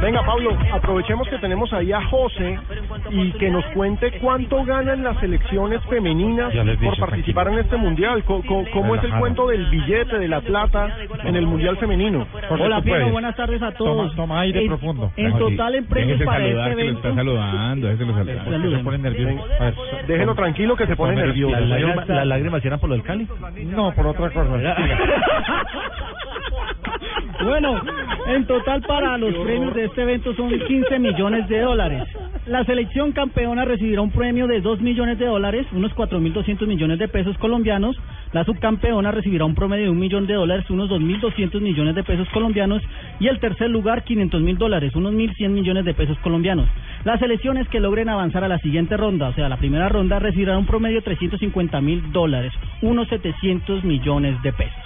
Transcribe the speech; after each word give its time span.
Venga, 0.00 0.24
Pablo, 0.24 0.56
aprovechemos 0.72 1.28
que 1.28 1.36
tenemos 1.38 1.70
ahí 1.74 1.92
a 1.92 2.02
José 2.06 2.58
y 3.10 3.32
que 3.32 3.50
nos 3.50 3.64
cuente 3.66 4.12
cuánto 4.20 4.64
ganan 4.64 5.02
las 5.02 5.18
selecciones 5.20 5.80
femeninas 5.90 6.52
por 6.82 6.98
participar 6.98 7.44
tranquilo. 7.44 7.50
en 7.52 7.58
este 7.58 7.76
mundial. 7.76 8.24
Co- 8.24 8.42
co- 8.46 8.64
¿Cómo 8.72 8.94
es 8.94 9.04
el 9.04 9.12
cuento 9.14 9.46
del 9.48 9.66
billete, 9.66 10.18
de 10.18 10.26
la 10.28 10.40
plata 10.40 10.88
en 11.24 11.36
el 11.36 11.46
mundial 11.46 11.76
femenino? 11.76 12.26
Hola, 12.48 12.64
Hola, 12.64 12.80
Piero, 12.82 12.98
puedes. 13.00 13.12
buenas 13.12 13.36
tardes 13.36 13.60
a 13.62 13.72
todos. 13.72 13.96
Toma, 13.96 14.16
toma 14.16 14.40
aire 14.40 14.62
en, 14.62 14.68
profundo. 14.68 15.12
En 15.16 15.36
total, 15.38 15.74
en 15.74 15.84
premios 15.86 16.18
Déjese 16.18 16.24
para 16.24 16.44
saludar, 16.44 16.68
este 16.70 16.80
que 16.82 16.90
lo 16.92 16.96
está 16.98 17.14
saludando, 17.14 17.86
déjelo 17.88 18.14
saludar. 18.14 18.44
¿Por 18.44 18.62
qué 18.62 18.70
se 18.70 18.82
pone 18.84 18.98
nervioso? 18.98 19.44
A 19.58 19.64
ver, 19.64 19.74
Déjelo 20.06 20.34
tranquilo 20.34 20.76
que 20.76 20.86
se 20.86 20.96
pone 20.96 21.14
nervioso. 21.16 21.52
las 21.60 21.68
lágrimas- 21.68 22.08
las 22.08 22.26
lágrimas 22.26 22.64
eran 22.64 22.80
por 22.80 22.88
lo 22.88 22.94
del 22.96 23.04
Cali? 23.04 23.28
No, 23.66 23.92
por 23.92 24.06
otra 24.06 24.30
cosa. 24.30 24.50
Bueno, 27.42 27.80
en 28.26 28.46
total 28.46 28.82
para 28.82 29.16
los 29.16 29.34
premios 29.44 29.74
de 29.74 29.86
este 29.86 30.02
evento 30.02 30.34
son 30.34 30.50
15 30.50 30.98
millones 30.98 31.48
de 31.48 31.60
dólares. 31.60 32.04
La 32.46 32.64
selección 32.64 33.12
campeona 33.12 33.64
recibirá 33.64 34.02
un 34.02 34.10
premio 34.10 34.46
de 34.46 34.60
2 34.60 34.80
millones 34.80 35.18
de 35.18 35.26
dólares, 35.26 35.66
unos 35.72 35.92
4.200 35.94 36.66
millones 36.66 36.98
de 36.98 37.08
pesos 37.08 37.36
colombianos. 37.38 37.96
La 38.32 38.44
subcampeona 38.44 39.10
recibirá 39.10 39.44
un 39.44 39.54
promedio 39.54 39.84
de 39.84 39.90
un 39.90 39.98
millón 39.98 40.26
de 40.26 40.34
dólares, 40.34 40.68
unos 40.68 40.90
2.200 40.90 41.60
millones 41.60 41.94
de 41.94 42.04
pesos 42.04 42.28
colombianos. 42.30 42.82
Y 43.20 43.28
el 43.28 43.40
tercer 43.40 43.70
lugar, 43.70 44.04
500 44.04 44.40
mil 44.42 44.58
dólares, 44.58 44.94
unos 44.94 45.14
1.100 45.14 45.48
millones 45.48 45.84
de 45.84 45.94
pesos 45.94 46.18
colombianos. 46.18 46.68
Las 47.04 47.20
selecciones 47.20 47.68
que 47.68 47.80
logren 47.80 48.08
avanzar 48.08 48.44
a 48.44 48.48
la 48.48 48.58
siguiente 48.58 48.96
ronda, 48.96 49.28
o 49.28 49.34
sea, 49.34 49.48
la 49.48 49.56
primera 49.56 49.88
ronda, 49.88 50.18
recibirán 50.18 50.58
un 50.58 50.66
promedio 50.66 50.96
de 50.96 51.02
350 51.02 51.80
mil 51.80 52.12
dólares, 52.12 52.52
unos 52.82 53.08
700 53.08 53.84
millones 53.84 54.40
de 54.42 54.52
pesos. 54.52 54.79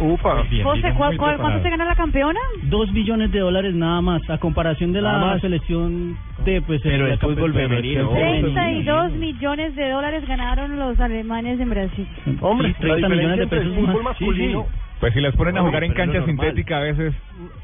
Upa. 0.00 0.42
Bien, 0.50 0.64
José, 0.64 0.92
¿cuál, 0.96 1.16
cuál, 1.16 1.36
¿cuánto 1.38 1.62
se 1.62 1.70
gana 1.70 1.84
la 1.84 1.94
campeona? 1.94 2.40
Dos 2.62 2.92
billones 2.92 3.30
de 3.32 3.40
dólares 3.40 3.74
nada 3.74 4.00
más, 4.00 4.22
a 4.30 4.38
comparación 4.38 4.92
de 4.92 5.02
la 5.02 5.38
selección 5.40 6.16
de 6.44 6.62
pues 6.62 6.80
Pero 6.82 7.06
el 7.06 7.18
fútbol 7.18 7.52
femenino, 7.52 8.10
pero 8.12 8.26
el 8.26 8.40
fútbol 8.40 8.54
32 8.54 9.12
millones 9.12 9.76
de 9.76 9.90
dólares 9.90 10.26
ganaron 10.26 10.78
los 10.78 10.98
alemanes 11.00 11.60
en 11.60 11.70
Brasil. 11.70 12.06
Hombre, 12.40 12.68
Sí, 12.68 12.74
30 12.80 13.00
la 13.00 13.08
millones 13.14 13.38
de 13.38 13.46
pesos 13.46 13.66
el 13.66 13.86
fútbol 13.86 14.02
masculino... 14.04 14.66
Pues 15.00 15.14
si 15.14 15.20
las 15.22 15.34
ponen 15.34 15.56
a 15.56 15.60
No, 15.60 15.66
jugar 15.68 15.82
en 15.84 15.94
cancha 15.94 16.22
sintética 16.26 16.76
a 16.76 16.80
veces... 16.80 17.14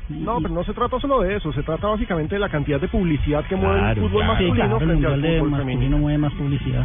No, 0.08 0.40
pero 0.40 0.54
no 0.54 0.64
se 0.64 0.72
trata 0.72 0.98
solo 1.00 1.20
de 1.20 1.36
eso, 1.36 1.52
se 1.52 1.62
trata 1.62 1.86
básicamente 1.88 2.34
de 2.36 2.38
la 2.38 2.48
cantidad 2.48 2.80
de 2.80 2.88
publicidad 2.88 3.44
que 3.44 3.56
mueve 3.56 3.74
el 3.74 3.80
Claro, 3.80 4.02
fútbol 4.08 4.22
claro. 4.24 4.38
Sí, 4.38 4.44
masculino 4.44 4.54
claro, 4.54 4.78
el 4.78 4.86
frente 5.00 5.06
al 5.06 5.38
fútbol 5.40 5.58
femenino. 5.58 5.98
mueve 5.98 6.18
más 6.18 6.32
publicidad. 6.32 6.84